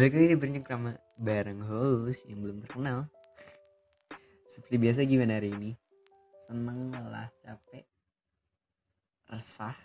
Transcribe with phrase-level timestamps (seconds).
[0.00, 0.90] Balik lagi di bercengkrama
[1.20, 3.04] bareng host yang belum terkenal.
[4.48, 5.76] Seperti biasa gimana hari ini?
[6.48, 7.84] Seneng lelah, capek,
[9.28, 9.76] resah,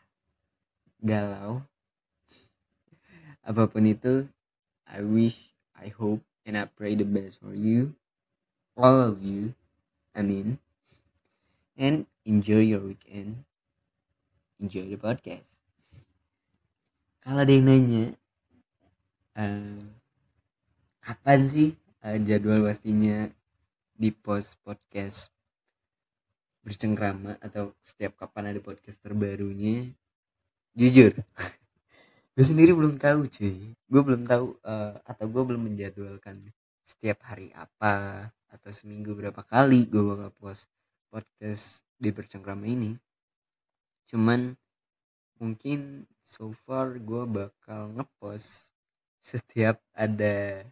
[1.04, 1.60] galau.
[3.44, 4.24] Apa pun itu,
[4.88, 7.92] I wish, I hope, and I pray the best for you.
[8.80, 9.52] All of you.
[10.16, 10.64] I mean.
[11.76, 13.44] And enjoy your weekend.
[14.64, 15.60] Enjoy the podcast.
[17.20, 18.16] Kalau ada yang nanya,
[19.36, 20.05] eh,
[21.06, 21.70] kapan sih
[22.02, 23.30] eh, jadwal pastinya
[23.94, 25.30] di post podcast
[26.66, 29.94] bercengkrama atau setiap kapan ada podcast terbarunya?
[30.74, 31.14] Jujur
[32.34, 33.78] gue sendiri belum tahu cuy.
[33.86, 36.42] Gue belum tahu eh, atau gue belum menjadwalkan
[36.82, 40.66] setiap hari apa atau seminggu berapa kali gue bakal post
[41.14, 42.98] podcast di bercengkrama ini.
[44.10, 44.58] Cuman
[45.38, 48.74] mungkin so far gue bakal ngepost
[49.22, 50.66] setiap ada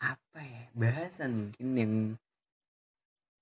[0.00, 1.94] apa ya bahasan mungkin yang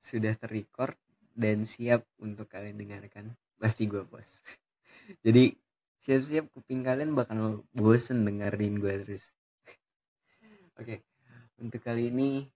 [0.02, 0.98] sudah terrecord
[1.38, 3.34] dan siap untuk kalian dengarkan.
[3.58, 4.42] Pasti gue post
[5.26, 5.54] jadi
[5.98, 9.34] siap-siap kuping kalian bakal bosen dengerin gue terus.
[10.78, 11.02] Oke
[11.58, 12.46] untuk kali ini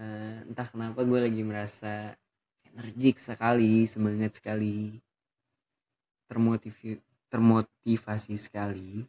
[0.00, 2.16] eh, entah kenapa gue lagi merasa
[2.72, 4.96] energik sekali semangat sekali
[6.30, 6.78] termotiv
[7.30, 9.06] termotivasi sekali.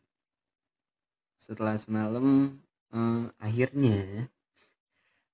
[1.37, 2.57] Setelah semalam
[2.95, 4.27] eh, akhirnya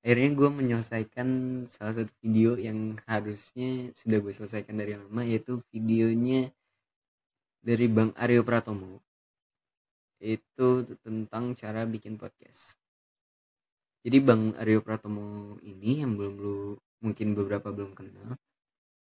[0.02, 1.28] akhirnya gue menyelesaikan
[1.68, 6.50] salah satu video yang harusnya sudah gue selesaikan dari lama yaitu videonya
[7.60, 9.04] dari Bang Aryo Pratomo.
[10.24, 12.80] Itu tentang cara bikin podcast.
[14.02, 16.58] Jadi Bang Aryo Pratomo ini yang belum lu
[17.04, 18.40] mungkin beberapa belum kenal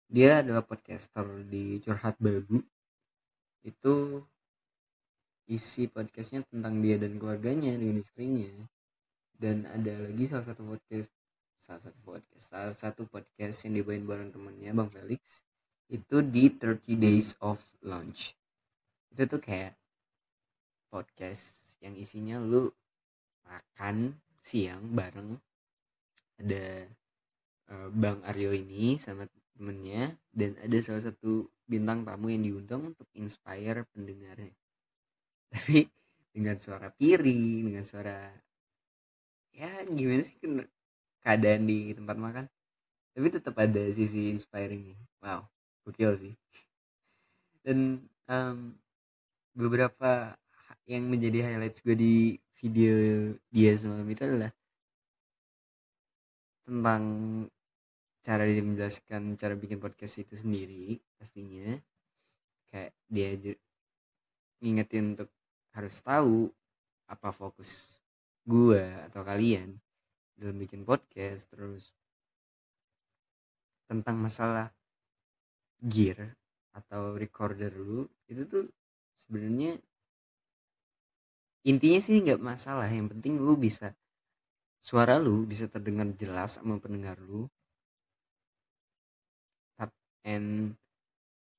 [0.07, 2.63] dia adalah podcaster di Curhat Babu.
[3.67, 4.23] Itu
[5.47, 8.51] isi podcastnya tentang dia dan keluarganya dan istrinya.
[9.37, 11.11] Dan ada lagi salah satu podcast
[11.63, 15.43] salah satu podcast salah satu podcast yang dibawain bareng temennya Bang Felix
[15.91, 18.35] itu di 30 Days of Launch.
[19.15, 19.75] Itu tuh kayak
[20.91, 22.71] podcast yang isinya lu
[23.47, 25.39] makan siang bareng
[26.43, 26.87] ada
[27.71, 33.09] uh, Bang Aryo ini sama temennya dan ada salah satu bintang tamu yang diundang untuk
[33.15, 34.55] inspire pendengarnya
[35.53, 35.89] tapi
[36.35, 38.29] dengan suara piring dengan suara
[39.57, 40.37] ya gimana sih
[41.25, 42.45] keadaan di tempat makan.
[43.17, 45.01] Tapi tetap ada sisi inspiringnya.
[45.25, 45.49] Wow
[45.87, 46.35] gokil sih.
[47.63, 48.75] Dan um,
[49.55, 50.35] beberapa
[50.91, 52.15] yang menjadi highlights gue di
[52.59, 52.95] video
[53.55, 54.51] dia semalam itu adalah
[56.67, 57.05] tentang
[58.27, 61.79] cara dia menjelaskan cara bikin podcast itu sendiri pastinya.
[62.75, 63.55] Kayak dia
[64.59, 65.31] ngingetin untuk
[65.77, 66.49] harus tahu
[67.07, 68.01] apa fokus
[68.49, 68.83] gue
[69.13, 69.77] atau kalian
[70.35, 71.93] dalam bikin podcast terus
[73.87, 74.73] tentang masalah
[75.85, 76.35] gear
[76.73, 78.65] atau recorder lu itu tuh
[79.15, 79.79] sebenarnya
[81.67, 82.87] intinya sih nggak masalah.
[82.87, 83.91] Yang penting lu bisa
[84.79, 87.51] suara lu bisa terdengar jelas sama pendengar lu.
[90.27, 90.75] And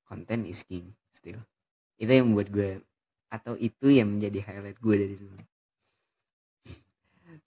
[0.03, 1.39] content is king still.
[1.95, 2.71] Itu yang membuat gue
[3.27, 5.43] atau itu yang menjadi highlight gue dari semua.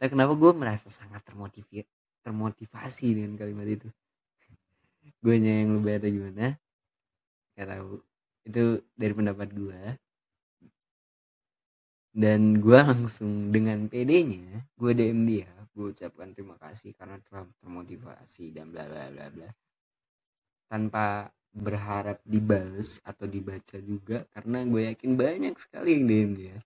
[0.01, 1.85] Tak kenapa gue merasa sangat termotivasi
[2.21, 3.89] termotivasi dengan kalimat itu.
[5.21, 6.47] Gue yang lebih atau gimana?
[7.57, 7.91] Gak tahu.
[8.45, 8.65] Itu
[8.97, 9.81] dari pendapat gue.
[12.11, 15.50] Dan gue langsung dengan PD-nya gue DM dia.
[15.73, 19.50] Gue ucapkan terima kasih karena telah termotivasi dan bla bla bla bla.
[20.69, 26.56] Tanpa berharap dibales atau dibaca juga karena gue yakin banyak sekali yang DM dia.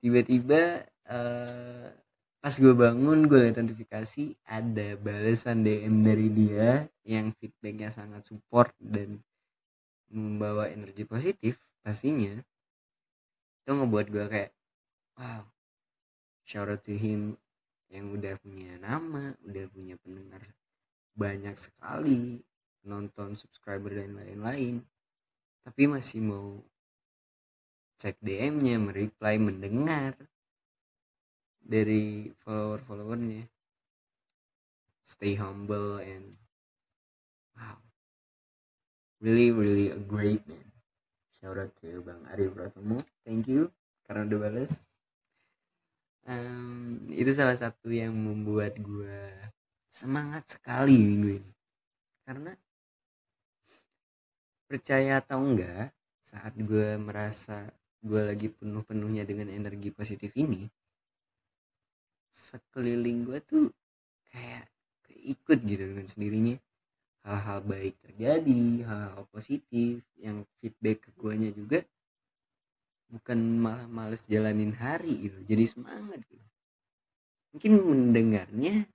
[0.00, 1.88] Tiba-tiba uh,
[2.38, 8.72] pas gue bangun gue lihat notifikasi ada balasan DM dari dia yang feedbacknya sangat support
[8.80, 9.20] dan
[10.08, 12.32] membawa energi positif pastinya.
[13.64, 14.52] Itu ngebuat gue kayak
[15.20, 15.44] wow
[16.48, 17.36] shout out to him
[17.92, 20.40] yang udah punya nama udah punya pendengar
[21.12, 22.40] banyak sekali
[22.88, 24.80] nonton subscriber dan lain-lain.
[25.62, 26.56] Tapi masih mau
[28.00, 30.16] cek DM-nya mereply mendengar
[31.60, 33.44] dari follower-followernya.
[35.04, 36.36] Stay humble and
[37.54, 37.76] wow.
[39.20, 40.68] Really really a great man.
[41.38, 42.96] Shout out to Bang Ari Pratomo
[43.28, 43.68] thank you
[44.08, 44.88] karena udah balas
[46.28, 49.32] um, itu salah satu yang membuat gue
[49.88, 51.52] semangat sekali minggu ini.
[52.28, 52.52] Karena
[54.68, 57.72] percaya atau enggak saat gue merasa
[58.04, 60.68] gue lagi penuh-penuhnya dengan energi positif ini
[62.28, 63.66] sekeliling gue tuh
[64.30, 64.68] kayak
[65.08, 66.56] keikut gitu dengan sendirinya.
[67.26, 71.82] Hal-hal baik terjadi hal-hal positif yang feedback ke guanya juga
[73.08, 76.46] bukan malah males jalanin hari gitu jadi semangat gitu.
[77.52, 78.86] Mungkin mendengarnya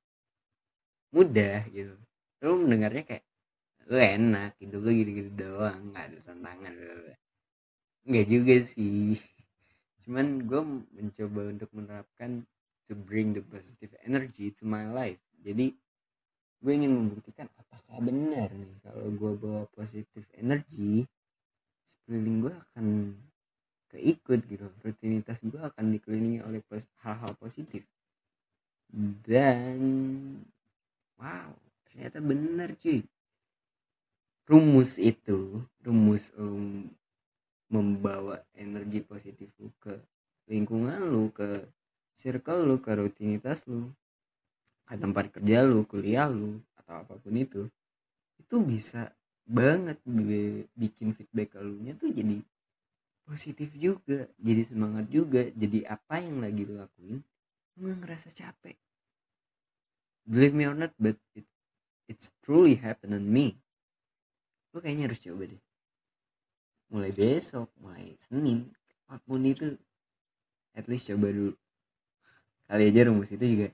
[1.13, 1.93] mudah gitu.
[2.41, 3.25] Lu mendengarnya kayak
[3.89, 6.73] lu enak hidup lu gitu-gitu doang nggak ada tantangan
[8.03, 9.15] nggak juga sih.
[10.03, 10.61] Cuman gue
[10.99, 12.43] mencoba untuk menerapkan
[12.91, 15.19] to bring the positive energy to my life.
[15.39, 15.71] Jadi
[16.63, 21.07] gue ingin membuktikan apakah benar nih kalau gue bawa positive energy
[21.87, 22.85] sekeliling gue akan
[23.95, 24.67] keikut gitu.
[24.83, 26.59] Rutinitas gue akan dikelilingi oleh
[27.03, 27.87] hal-hal positif.
[29.23, 29.79] Dan
[31.15, 31.55] wow
[31.87, 33.05] ternyata benar cuy
[34.43, 36.91] rumus itu rumus um,
[37.71, 39.95] membawa energi positif lu ke
[40.51, 41.63] lingkungan lu ke
[42.13, 43.87] circle lu ke rutinitas lu
[44.83, 47.65] ke tempat kerja lu kuliah lu atau apa pun itu
[48.37, 49.09] itu bisa
[49.47, 49.97] banget
[50.75, 52.43] bikin feedback lu nya tuh jadi
[53.23, 57.23] positif juga jadi semangat juga jadi apa yang lagi lu lakuin
[57.79, 58.77] lu gak ngerasa capek.
[60.29, 61.47] Believe me or not but it,
[62.05, 63.57] it's truly happened on me
[64.73, 65.61] lu kayaknya harus coba deh.
[66.89, 68.69] Mulai besok mulai senin
[69.05, 69.77] apa pun itu
[70.73, 71.53] at least coba dulu.
[72.65, 73.67] Kali aja rumus itu juga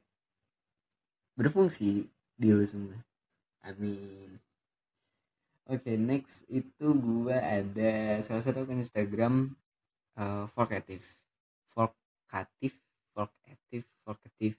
[1.40, 2.04] berfungsi
[2.36, 3.00] di lu semua.
[3.64, 4.36] Amin.
[5.70, 9.54] Oke okay, next itu gua ada salah satu akun Instagram
[10.20, 11.06] uh, Volkatif
[11.72, 12.76] Volkatif
[13.16, 14.54] Volkatif Volkatif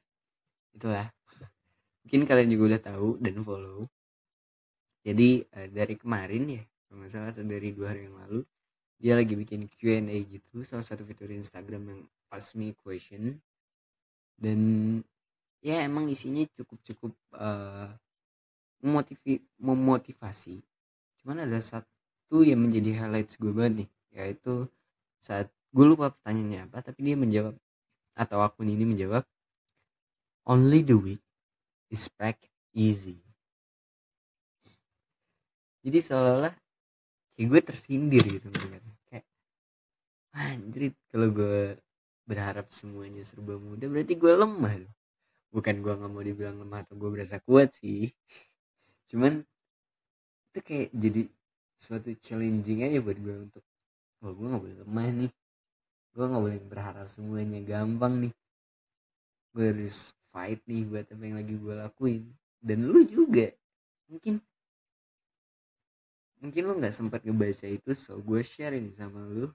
[0.73, 1.11] itulah.
[2.07, 3.91] Mungkin kalian juga udah tahu dan follow
[5.01, 8.41] jadi uh, dari kemarin ya kalau nggak salah atau dari dua hari yang lalu
[9.01, 13.41] dia lagi bikin Q&A gitu salah satu fitur Instagram yang ask me question.
[14.37, 14.61] Dan
[15.65, 17.89] ya emang isinya cukup cukup uh,
[19.57, 20.61] memotivasi.
[21.21, 24.67] Cuman ada satu yang menjadi highlights gue banget nih yaitu
[25.23, 27.55] saat gue lupa pertanyaannya apa tapi dia menjawab
[28.19, 29.23] atau akun ini menjawab
[30.51, 31.23] only the weak
[31.95, 32.43] is back
[32.75, 33.23] easy
[35.85, 36.55] jadi seolah-olah
[37.37, 38.49] kayak gue tersindir gitu
[39.09, 39.27] kayak
[40.31, 41.75] anjrit kalau gue
[42.29, 44.75] berharap semuanya serba mudah berarti gue lemah.
[44.87, 44.95] Loh
[45.51, 48.11] bukan gue nggak mau dibilang lemah atau gue berasa kuat sih.
[49.11, 49.43] Cuman
[50.51, 51.23] itu kayak jadi
[51.75, 53.65] suatu challenging aja buat gue untuk
[54.23, 55.33] oh gue nggak boleh lemah nih.
[56.15, 58.35] Gue nggak boleh berharap semuanya gampang nih.
[59.51, 62.23] Gue harus fight nih buat apa yang lagi gue lakuin.
[62.63, 63.51] Dan lu juga
[64.07, 64.39] mungkin
[66.41, 69.49] mungkin lu nggak sempat ngebaca itu so gue share ini sama lu.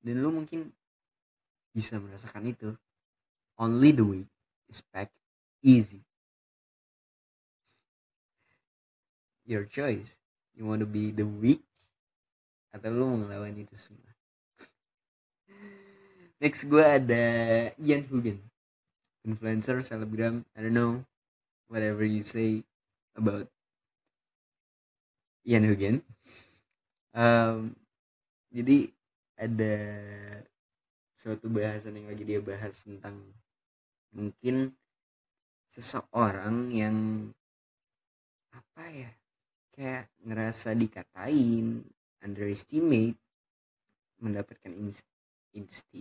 [0.00, 0.72] Dan lu mungkin
[1.76, 2.72] bisa merasakan itu.
[3.56, 4.28] Only the weak
[4.68, 5.08] is back
[5.64, 6.00] easy.
[9.46, 10.18] Your choice.
[10.56, 11.60] You want to be the weak
[12.72, 14.10] atau lu mau itu semua?
[16.42, 17.24] Next gue ada
[17.80, 18.40] Ian Hugen
[19.26, 21.02] influencer selebgram I don't know
[21.66, 22.62] whatever you say
[23.18, 23.50] about
[25.46, 25.96] Ian Hugen
[27.14, 27.70] um,
[28.50, 28.90] jadi
[29.38, 29.76] ada
[31.16, 33.16] suatu bahasan yang lagi dia bahas tentang
[34.12, 34.74] mungkin
[35.70, 36.96] seseorang yang
[38.52, 39.10] apa ya
[39.76, 41.84] kayak ngerasa dikatain
[42.24, 43.16] underestimate
[44.20, 44.72] mendapatkan
[45.52, 46.00] insti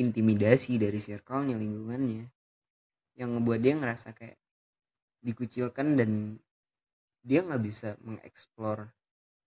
[0.00, 2.24] intimidasi dari circle-nya lingkungannya
[3.20, 4.40] yang ngebuat dia ngerasa kayak
[5.20, 6.10] dikucilkan dan
[7.20, 8.88] dia nggak bisa mengeksplor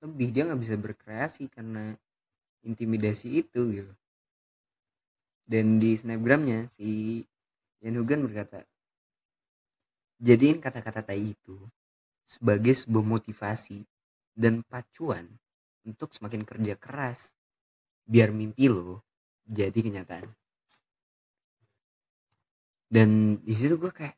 [0.03, 1.95] lebih dia nggak bisa berkreasi karena
[2.67, 3.93] intimidasi itu gitu.
[5.43, 7.19] Dan di snapgramnya si
[7.83, 8.63] Yan Hugan berkata
[10.23, 11.59] jadiin kata-kata tai itu
[12.23, 13.83] sebagai sebuah motivasi
[14.31, 15.27] dan pacuan
[15.83, 17.35] untuk semakin kerja keras
[18.07, 19.03] biar mimpi lo
[19.43, 20.27] jadi kenyataan.
[22.87, 24.15] Dan di situ gue kayak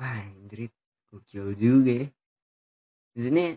[0.00, 0.72] wah anjrit
[1.10, 2.08] gokil juga ya.
[3.16, 3.56] Maksudnya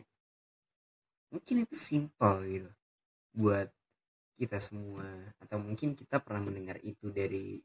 [1.29, 2.71] mungkin itu simpel gitu
[3.37, 3.69] buat
[4.39, 5.05] kita semua
[5.43, 7.59] atau mungkin kita pernah mendengar itu dari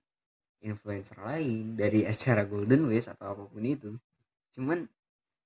[0.64, 3.94] influencer lain dari acara Golden West atau apa pun itu.
[4.54, 4.84] Cuman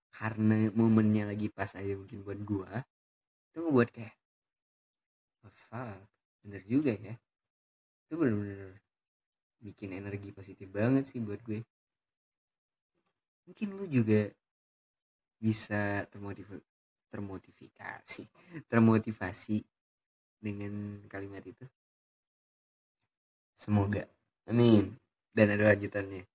[0.08, 2.72] karena momennya lagi pas aja mungkin buat gua
[3.52, 4.14] itu ngebuat kayak
[5.44, 6.00] oh, fuck?
[6.42, 7.14] Bener juga ya.
[8.08, 8.80] Itu bener-bener
[9.58, 11.60] bikin energi positif banget sih buat gue
[13.48, 14.28] mungkin lu juga
[15.40, 16.60] bisa termotiv
[17.08, 18.28] termotivasi
[18.68, 19.64] termotivasi
[20.36, 21.64] dengan kalimat itu.
[23.56, 24.04] Semoga.
[24.44, 24.92] Amin.
[25.32, 26.28] Dan ada lanjutannya.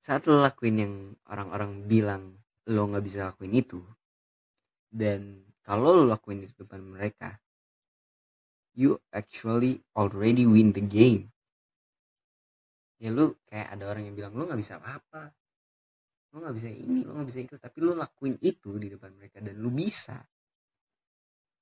[0.00, 0.94] Saat lo lakuin yang
[1.28, 2.22] orang-orang bilang
[2.72, 3.84] lo nggak bisa lakuin itu
[4.88, 7.36] dan kalau lo lakuin di depan mereka
[8.72, 11.28] you actually already win the game.
[12.96, 15.36] Ya lu kayak ada orang yang bilang lu nggak bisa apa-apa
[16.30, 17.54] lu nggak bisa ini lu nggak bisa itu.
[17.58, 20.18] Tapi lu lakuin itu di depan mereka dan lu bisa.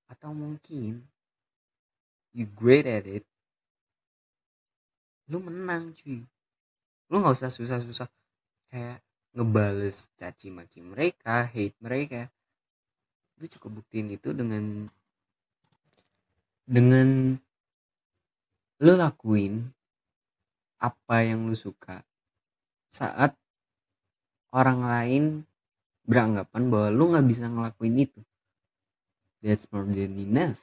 [0.08, 1.00] Atau mungkin
[2.36, 3.24] you great at it
[5.28, 6.24] lu menang cuy.
[7.08, 8.08] Lu nggak usah susah-susah
[8.72, 9.00] kayak
[9.36, 12.28] ngebales caci maki mereka hate mereka.
[13.40, 14.88] Lu cukup buktiin itu dengan
[16.68, 17.36] dengan
[18.78, 19.68] lu lakuin
[20.78, 22.04] apa yang lu suka
[22.88, 23.34] saat
[24.52, 25.24] orang lain
[26.08, 28.20] beranggapan bahwa lu nggak bisa ngelakuin itu.
[29.44, 30.58] That's more than enough.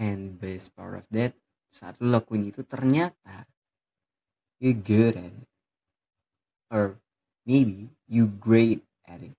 [0.00, 1.36] And best part of that
[1.72, 3.44] saat lu lakuin itu ternyata
[4.62, 5.48] you good at it.
[6.72, 6.96] Or
[7.44, 9.36] maybe you great at it.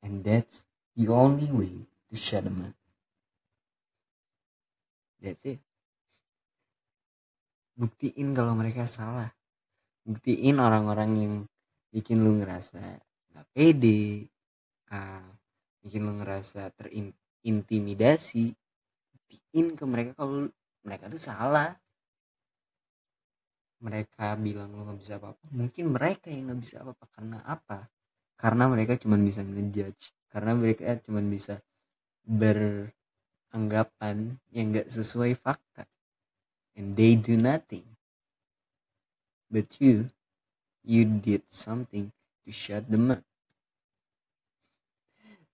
[0.00, 0.64] And that's
[0.96, 1.74] the only way
[2.10, 2.76] to shut them up.
[5.20, 5.60] That's it.
[7.76, 9.32] Buktiin kalau mereka salah.
[10.06, 11.34] Buktiin orang-orang yang
[11.92, 12.80] bikin lu ngerasa
[13.36, 14.30] gak pede,
[14.90, 15.28] uh,
[15.84, 18.54] bikin lu ngerasa terintimidasi.
[19.12, 20.48] Buktiin ke mereka kalau
[20.86, 21.76] mereka tuh salah.
[23.80, 25.44] Mereka bilang lu gak bisa apa-apa.
[25.52, 27.04] Mungkin mereka yang gak bisa apa-apa.
[27.12, 27.78] Karena apa?
[28.36, 30.16] Karena mereka cuma bisa ngejudge.
[30.30, 31.60] Karena mereka cuma bisa
[32.24, 32.88] ber
[33.50, 35.84] anggapan yang gak sesuai fakta.
[36.78, 37.89] And they do nothing.
[39.50, 40.08] But you,
[40.84, 42.12] you did something
[42.46, 43.22] to shut them up.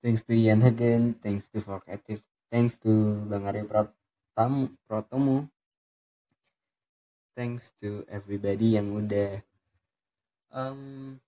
[0.03, 2.23] Thanks to Ian again, thanks to Fork Active,
[2.53, 5.49] thanks to Bang Arya Pratam, Protomo,
[7.35, 9.43] thanks to everybody yang udah
[10.55, 11.19] um,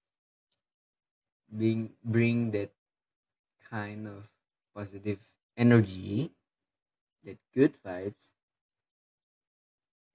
[1.50, 2.70] being, bring that
[3.66, 4.24] kind of
[4.76, 5.18] positive
[5.58, 6.30] energy
[7.24, 8.38] that good vibes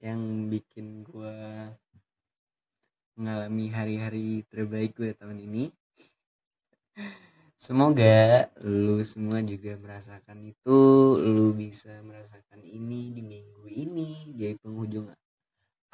[0.01, 1.35] yang bikin gue
[3.13, 5.63] mengalami hari-hari terbaik gue tahun ini.
[7.57, 10.79] Semoga lu semua juga merasakan itu.
[11.21, 15.07] Lu bisa merasakan ini di minggu ini di penghujung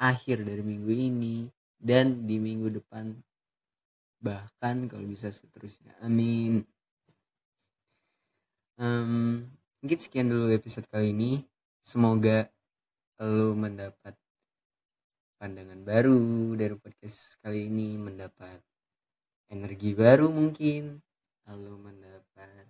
[0.00, 1.46] akhir dari minggu ini
[1.78, 3.14] dan di minggu depan
[4.20, 5.96] bahkan kalau bisa seterusnya.
[6.02, 6.66] Amin.
[8.80, 9.46] Um,
[9.80, 11.44] mungkin sekian dulu episode kali ini.
[11.80, 12.48] Semoga
[13.20, 14.16] lo mendapat
[15.40, 18.60] pandangan baru dari podcast kali ini mendapat
[19.48, 21.00] energi baru mungkin
[21.48, 22.68] lalu mendapat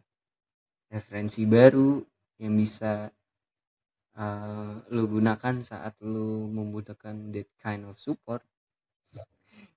[0.87, 1.99] referensi baru
[2.39, 3.11] yang bisa
[4.15, 8.47] uh, lo gunakan saat lo membutuhkan that kind of support.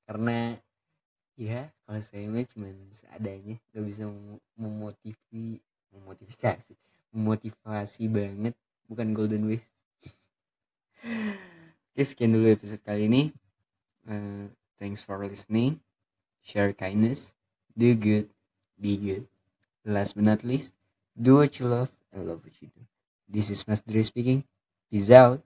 [0.05, 0.53] Karena
[1.33, 4.05] ya kalau saya mah cuma seadanya gak bisa
[4.53, 5.57] memotivasi
[5.89, 6.77] memotivasi
[7.09, 8.53] memotivasi banget
[8.85, 9.65] bukan golden wish
[11.93, 13.23] oke sekian dulu episode kali ini
[14.09, 14.49] uh,
[14.81, 15.77] thanks for listening.
[16.41, 17.37] Share kindness.
[17.77, 18.33] Do good.
[18.81, 19.29] Be good.
[19.85, 20.73] Last but not least
[21.13, 21.93] do what you love.
[22.11, 22.81] And love what you do.
[23.29, 24.43] This is Mas Dre speaking.
[24.89, 25.45] Peace out